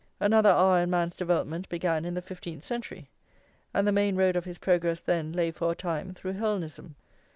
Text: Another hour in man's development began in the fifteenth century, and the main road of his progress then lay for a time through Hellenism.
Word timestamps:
Another 0.19 0.49
hour 0.49 0.79
in 0.79 0.89
man's 0.89 1.15
development 1.15 1.69
began 1.69 2.05
in 2.05 2.15
the 2.15 2.23
fifteenth 2.23 2.63
century, 2.63 3.11
and 3.71 3.87
the 3.87 3.91
main 3.91 4.15
road 4.15 4.35
of 4.35 4.45
his 4.45 4.57
progress 4.57 4.99
then 4.99 5.31
lay 5.31 5.51
for 5.51 5.71
a 5.73 5.75
time 5.75 6.11
through 6.15 6.33
Hellenism. 6.33 6.95